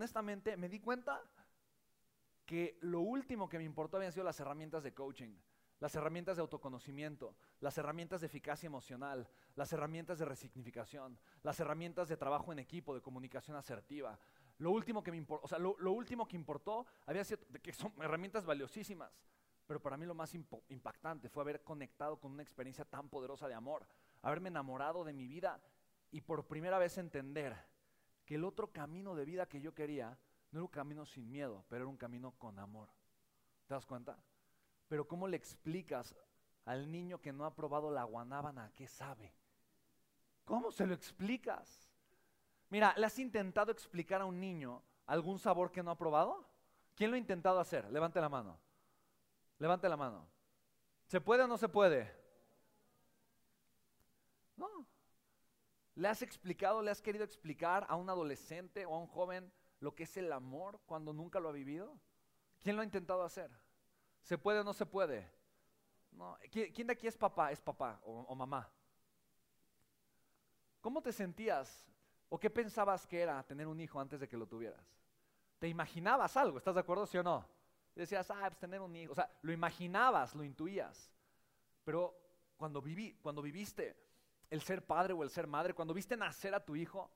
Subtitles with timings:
[0.00, 1.20] honestamente me di cuenta
[2.46, 5.36] que lo último que me importó habían sido las herramientas de coaching,
[5.78, 12.08] las herramientas de autoconocimiento, las herramientas de eficacia emocional, las herramientas de resignificación, las herramientas
[12.08, 14.18] de trabajo en equipo, de comunicación asertiva.
[14.56, 17.92] Lo último que me importó, o sea, lo, último que importó había sido que son
[18.00, 19.12] herramientas valiosísimas,
[19.66, 23.54] pero para mí lo más impactante fue haber conectado con una experiencia tan poderosa de
[23.54, 23.86] amor,
[24.22, 25.60] haberme enamorado de mi vida
[26.10, 27.54] y por primera vez entender
[28.30, 30.16] que el otro camino de vida que yo quería
[30.52, 32.88] no era un camino sin miedo, pero era un camino con amor.
[33.66, 34.16] ¿Te das cuenta?
[34.86, 36.14] Pero ¿cómo le explicas
[36.64, 39.34] al niño que no ha probado la guanábana qué sabe?
[40.44, 41.90] ¿Cómo se lo explicas?
[42.68, 46.48] Mira, ¿le has intentado explicar a un niño algún sabor que no ha probado?
[46.94, 47.90] ¿Quién lo ha intentado hacer?
[47.90, 48.60] Levante la mano.
[49.58, 50.24] Levante la mano.
[51.08, 52.08] ¿Se puede o no se puede?
[54.56, 54.86] No.
[55.94, 59.94] ¿Le has explicado, le has querido explicar a un adolescente o a un joven lo
[59.94, 61.98] que es el amor cuando nunca lo ha vivido?
[62.60, 63.50] ¿Quién lo ha intentado hacer?
[64.22, 65.30] ¿Se puede o no se puede?
[66.50, 67.52] ¿Quién de aquí es papá?
[67.52, 68.70] ¿Es papá o, mamá?
[70.80, 71.86] ¿Cómo te sentías
[72.28, 74.84] o qué pensabas que era tener un hijo antes de que lo tuvieras?
[75.58, 76.58] ¿Te imaginabas algo?
[76.58, 77.46] ¿Estás de acuerdo, sí o no?
[77.94, 79.12] Decías, ah, pues tener un hijo.
[79.12, 81.10] O sea, lo imaginabas, lo intuías.
[81.84, 82.16] Pero
[82.56, 83.96] cuando, viví, cuando viviste
[84.50, 87.10] el ser padre o el ser madre, cuando viste nacer a tu hijo,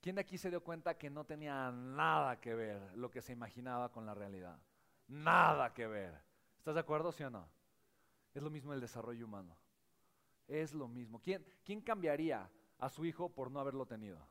[0.00, 3.32] ¿quién de aquí se dio cuenta que no tenía nada que ver lo que se
[3.32, 4.60] imaginaba con la realidad?
[5.08, 6.14] Nada que ver.
[6.58, 7.48] ¿Estás de acuerdo, sí o no?
[8.34, 9.56] Es lo mismo el desarrollo humano.
[10.46, 11.20] Es lo mismo.
[11.20, 14.24] ¿Quién, quién cambiaría a su hijo por no haberlo tenido?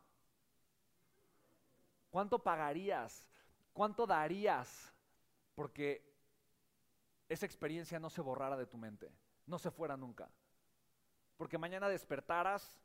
[2.12, 3.28] ¿Cuánto pagarías?
[3.74, 4.94] ¿Cuánto darías
[5.56, 6.08] porque
[7.28, 9.12] esa experiencia no se borrara de tu mente?
[9.46, 10.30] No se fuera nunca.
[11.40, 12.78] Porque mañana despertaras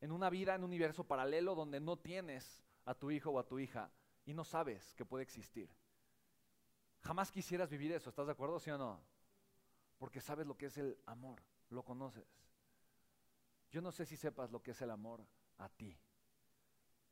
[0.00, 3.48] en una vida, en un universo paralelo donde no tienes a tu hijo o a
[3.48, 3.90] tu hija
[4.24, 5.68] y no sabes que puede existir.
[7.00, 9.00] Jamás quisieras vivir eso, ¿estás de acuerdo, sí o no?
[9.98, 12.28] Porque sabes lo que es el amor, lo conoces.
[13.72, 15.26] Yo no sé si sepas lo que es el amor
[15.58, 15.98] a ti,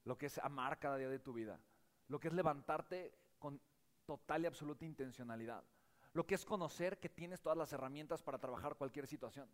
[0.05, 1.59] lo que es amar cada día de tu vida,
[2.06, 3.61] lo que es levantarte con
[4.06, 5.65] total y absoluta intencionalidad,
[6.12, 9.50] lo que es conocer que tienes todas las herramientas para trabajar cualquier situación,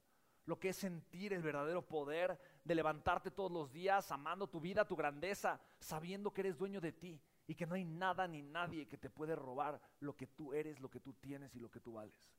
[0.47, 4.87] lo que es sentir el verdadero poder de levantarte todos los días amando tu vida,
[4.87, 8.87] tu grandeza, sabiendo que eres dueño de ti y que no hay nada ni nadie
[8.87, 11.81] que te puede robar lo que tú eres, lo que tú tienes y lo que
[11.81, 12.33] tú vales.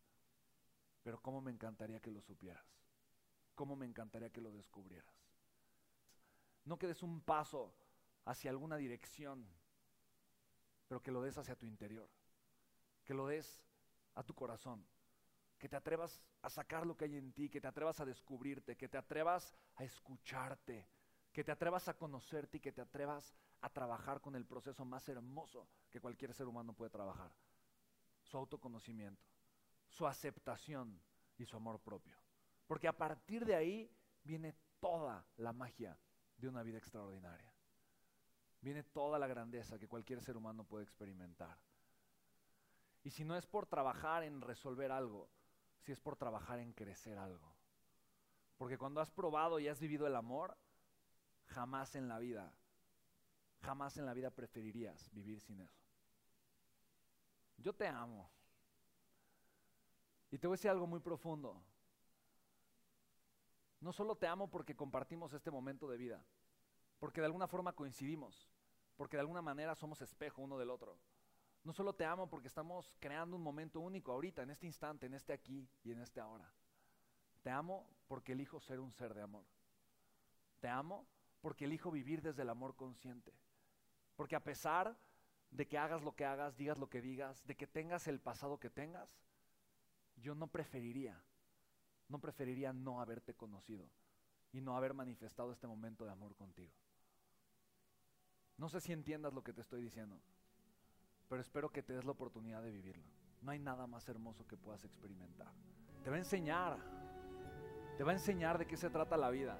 [1.03, 2.65] Pero cómo me encantaría que lo supieras,
[3.55, 5.13] cómo me encantaría que lo descubrieras.
[6.63, 7.75] No que des un paso
[8.25, 9.47] hacia alguna dirección,
[10.87, 12.09] pero que lo des hacia tu interior,
[13.03, 13.63] que lo des
[14.15, 14.85] a tu corazón,
[15.65, 18.77] que te atrevas a sacar lo que hay en ti, que te atrevas a descubrirte,
[18.77, 20.87] que te atrevas a escucharte,
[21.33, 25.09] que te atrevas a conocerte y que te atrevas a trabajar con el proceso más
[25.09, 27.33] hermoso que cualquier ser humano puede trabajar,
[28.21, 29.25] su autoconocimiento,
[29.87, 31.01] su aceptación
[31.35, 32.15] y su amor propio.
[32.67, 33.91] Porque a partir de ahí
[34.23, 35.97] viene toda la magia
[36.37, 37.51] de una vida extraordinaria.
[38.61, 41.57] Viene toda la grandeza que cualquier ser humano puede experimentar.
[43.01, 45.27] Y si no es por trabajar en resolver algo,
[45.85, 47.55] si es por trabajar en crecer algo.
[48.57, 50.57] Porque cuando has probado y has vivido el amor,
[51.45, 52.51] jamás en la vida,
[53.61, 55.85] jamás en la vida preferirías vivir sin eso.
[57.57, 58.31] Yo te amo.
[60.31, 61.61] Y te voy a decir algo muy profundo.
[63.79, 66.25] No solo te amo porque compartimos este momento de vida,
[66.97, 68.49] porque de alguna forma coincidimos,
[68.95, 70.97] porque de alguna manera somos espejo uno del otro.
[71.65, 75.15] No solo te amo porque estamos creando un momento único ahorita, en este instante, en
[75.15, 76.47] este aquí y en este ahora.
[77.41, 79.45] Te amo porque elijo ser un ser de amor.
[80.59, 81.07] Te amo
[81.41, 83.33] porque elijo vivir desde el amor consciente.
[84.15, 84.95] Porque a pesar
[85.49, 88.59] de que hagas lo que hagas, digas lo que digas, de que tengas el pasado
[88.59, 89.09] que tengas,
[90.17, 91.19] yo no preferiría,
[92.09, 93.89] no preferiría no haberte conocido
[94.51, 96.73] y no haber manifestado este momento de amor contigo.
[98.57, 100.21] No sé si entiendas lo que te estoy diciendo
[101.27, 103.03] pero espero que te des la oportunidad de vivirlo.
[103.41, 105.51] No hay nada más hermoso que puedas experimentar.
[106.03, 106.77] Te va a enseñar,
[107.97, 109.57] te va a enseñar de qué se trata la vida.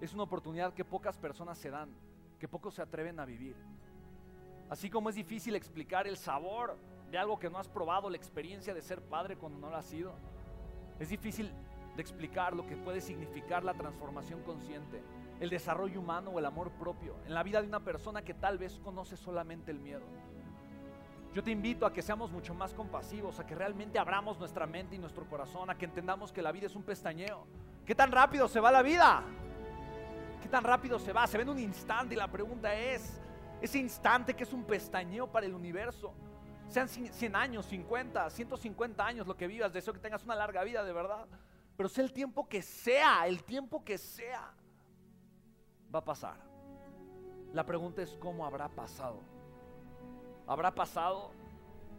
[0.00, 1.94] Es una oportunidad que pocas personas se dan,
[2.38, 3.56] que pocos se atreven a vivir.
[4.68, 6.76] Así como es difícil explicar el sabor
[7.10, 9.86] de algo que no has probado, la experiencia de ser padre cuando no lo has
[9.86, 10.14] sido,
[10.98, 11.52] es difícil
[11.94, 15.02] de explicar lo que puede significar la transformación consciente
[15.40, 18.58] el desarrollo humano o el amor propio en la vida de una persona que tal
[18.58, 20.04] vez conoce solamente el miedo.
[21.32, 24.94] Yo te invito a que seamos mucho más compasivos, a que realmente abramos nuestra mente
[24.94, 27.44] y nuestro corazón, a que entendamos que la vida es un pestañeo.
[27.84, 29.24] ¿Qué tan rápido se va la vida?
[30.40, 31.26] ¿Qué tan rápido se va?
[31.26, 33.20] Se ve en un instante y la pregunta es,
[33.60, 36.14] ese instante que es un pestañeo para el universo,
[36.68, 40.84] sean 100 años, 50, 150 años lo que vivas, deseo que tengas una larga vida
[40.84, 41.26] de verdad,
[41.76, 44.52] pero sea el tiempo que sea, el tiempo que sea,
[45.94, 46.36] va a pasar.
[47.52, 49.20] La pregunta es cómo habrá pasado.
[50.46, 51.30] ¿Habrá pasado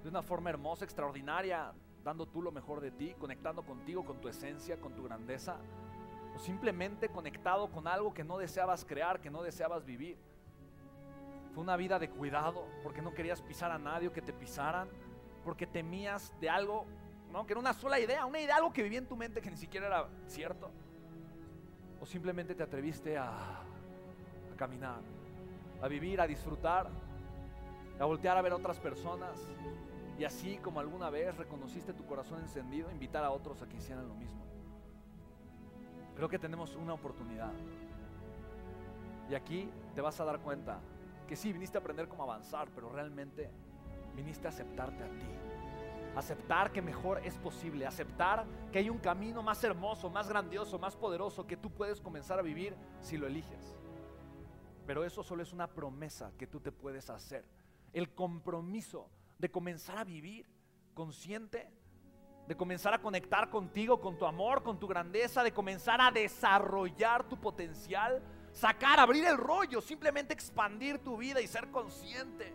[0.03, 1.71] de una forma hermosa, extraordinaria,
[2.03, 5.57] dando tú lo mejor de ti, conectando contigo, con tu esencia, con tu grandeza?
[6.35, 10.17] ¿O simplemente conectado con algo que no deseabas crear, que no deseabas vivir?
[11.53, 14.89] Fue una vida de cuidado, porque no querías pisar a nadie que te pisaran,
[15.45, 16.85] porque temías de algo,
[17.31, 17.45] ¿no?
[17.45, 19.57] que era una sola idea, una idea, algo que vivía en tu mente que ni
[19.57, 20.69] siquiera era cierto.
[22.01, 23.63] O simplemente te atreviste a
[24.55, 25.01] caminar,
[25.81, 26.87] a vivir, a disfrutar,
[27.99, 29.47] a voltear a ver a otras personas
[30.17, 34.07] y así como alguna vez reconociste tu corazón encendido, invitar a otros a que hicieran
[34.07, 34.43] lo mismo.
[36.15, 37.51] Creo que tenemos una oportunidad.
[39.29, 40.79] Y aquí te vas a dar cuenta
[41.27, 43.49] que sí, viniste a aprender cómo avanzar, pero realmente
[44.15, 45.25] viniste a aceptarte a ti.
[46.15, 50.95] Aceptar que mejor es posible, aceptar que hay un camino más hermoso, más grandioso, más
[50.95, 53.75] poderoso que tú puedes comenzar a vivir si lo eliges.
[54.85, 57.45] Pero eso solo es una promesa que tú te puedes hacer.
[57.93, 60.45] El compromiso de comenzar a vivir
[60.93, 61.69] consciente,
[62.47, 67.27] de comenzar a conectar contigo, con tu amor, con tu grandeza, de comenzar a desarrollar
[67.27, 68.21] tu potencial,
[68.51, 72.53] sacar, abrir el rollo, simplemente expandir tu vida y ser consciente.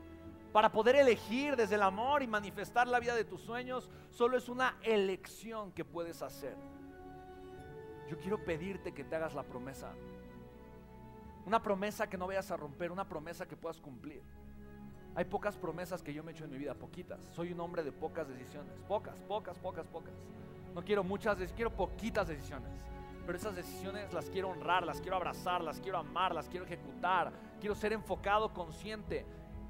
[0.53, 4.49] Para poder elegir desde el amor y manifestar la vida de tus sueños, solo es
[4.49, 6.57] una elección que puedes hacer.
[8.09, 9.93] Yo quiero pedirte que te hagas la promesa.
[11.47, 14.23] Una promesa que no vayas a romper, una promesa que puedas cumplir.
[15.15, 17.21] Hay pocas promesas que yo me he hecho en mi vida, poquitas.
[17.35, 18.73] Soy un hombre de pocas decisiones.
[18.87, 20.15] Pocas, pocas, pocas, pocas.
[20.75, 22.71] No quiero muchas, quiero poquitas decisiones.
[23.27, 27.33] Pero esas decisiones las quiero honrar, las quiero abrazar, las quiero amar, las quiero ejecutar.
[27.61, 29.27] Quiero ser enfocado, consciente.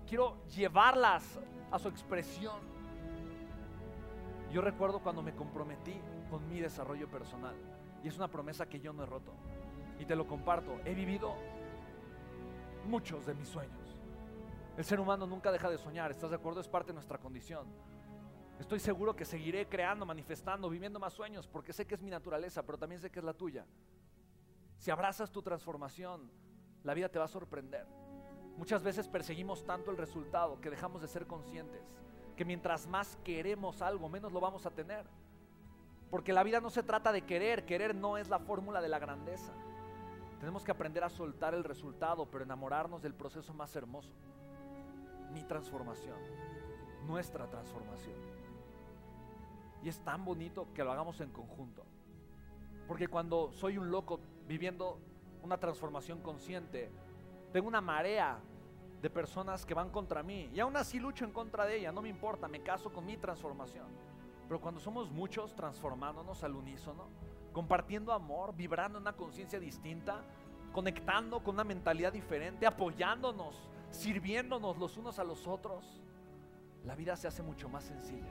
[0.06, 1.38] Quiero llevarlas
[1.70, 2.60] a su expresión.
[4.52, 5.94] Yo recuerdo cuando me comprometí
[6.28, 7.54] con mi desarrollo personal.
[8.04, 9.32] Y es una promesa que yo no he roto.
[9.98, 10.80] Y te lo comparto.
[10.84, 11.34] He vivido
[12.84, 14.00] muchos de mis sueños.
[14.76, 16.60] El ser humano nunca deja de soñar, ¿estás de acuerdo?
[16.60, 17.66] Es parte de nuestra condición.
[18.58, 22.62] Estoy seguro que seguiré creando, manifestando, viviendo más sueños, porque sé que es mi naturaleza,
[22.62, 23.66] pero también sé que es la tuya.
[24.76, 26.30] Si abrazas tu transformación,
[26.82, 27.86] la vida te va a sorprender.
[28.56, 31.82] Muchas veces perseguimos tanto el resultado que dejamos de ser conscientes,
[32.36, 35.06] que mientras más queremos algo, menos lo vamos a tener.
[36.10, 38.98] Porque la vida no se trata de querer, querer no es la fórmula de la
[38.98, 39.54] grandeza.
[40.40, 44.10] Tenemos que aprender a soltar el resultado, pero enamorarnos del proceso más hermoso
[45.32, 46.16] mi transformación,
[47.06, 48.16] nuestra transformación.
[49.82, 51.84] Y es tan bonito que lo hagamos en conjunto.
[52.86, 54.98] Porque cuando soy un loco viviendo
[55.42, 56.90] una transformación consciente,
[57.52, 58.40] tengo una marea
[59.00, 60.50] de personas que van contra mí.
[60.52, 63.16] Y aún así lucho en contra de ella, no me importa, me caso con mi
[63.16, 63.86] transformación.
[64.48, 67.06] Pero cuando somos muchos transformándonos al unísono,
[67.52, 70.22] compartiendo amor, vibrando en una conciencia distinta,
[70.72, 76.00] conectando con una mentalidad diferente, apoyándonos, sirviéndonos los unos a los otros,
[76.84, 78.28] la vida se hace mucho más sencilla.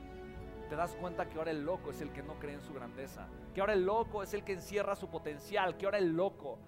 [0.70, 3.28] Te das cuenta que ahora el loco es el que no cree en su grandeza,
[3.54, 6.60] que ahora el loco es el que encierra su potencial, que ahora el loco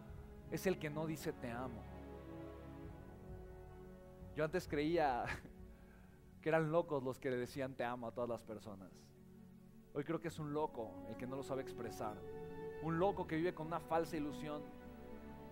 [0.49, 1.81] es el que no dice te amo.
[4.35, 5.25] Yo antes creía
[6.41, 8.89] que eran locos los que le decían te amo a todas las personas.
[9.93, 12.15] Hoy creo que es un loco el que no lo sabe expresar.
[12.81, 14.61] Un loco que vive con una falsa ilusión.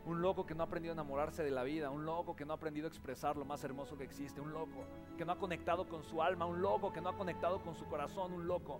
[0.05, 2.53] Un loco que no ha aprendido a enamorarse de la vida, un loco que no
[2.53, 4.85] ha aprendido a expresar lo más hermoso que existe, un loco
[5.17, 7.85] que no ha conectado con su alma, un loco que no ha conectado con su
[7.85, 8.79] corazón, un loco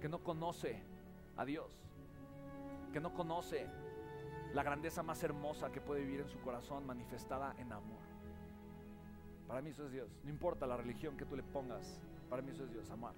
[0.00, 0.82] que no conoce
[1.36, 1.72] a Dios,
[2.92, 3.66] que no conoce
[4.52, 8.02] la grandeza más hermosa que puede vivir en su corazón manifestada en amor.
[9.48, 12.50] Para mí eso es Dios, no importa la religión que tú le pongas, para mí
[12.50, 13.14] eso es Dios, amar.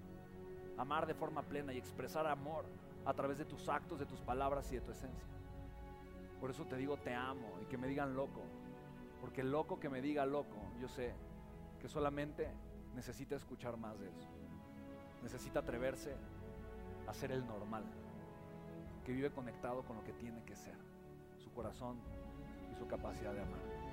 [0.83, 2.65] Amar de forma plena y expresar amor
[3.05, 5.29] a través de tus actos, de tus palabras y de tu esencia.
[6.41, 8.41] Por eso te digo te amo y que me digan loco.
[9.21, 11.13] Porque el loco que me diga loco, yo sé
[11.79, 12.51] que solamente
[12.95, 14.27] necesita escuchar más de eso.
[15.21, 16.17] Necesita atreverse
[17.07, 17.85] a ser el normal.
[19.05, 20.75] Que vive conectado con lo que tiene que ser.
[21.37, 21.97] Su corazón
[22.73, 23.92] y su capacidad de amar.